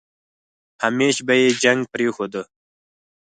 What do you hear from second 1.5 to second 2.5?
جنګ پرېښوده.